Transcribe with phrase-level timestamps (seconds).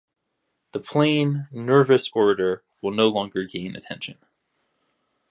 [0.71, 4.17] The plain nervous orator will no longer gain attention.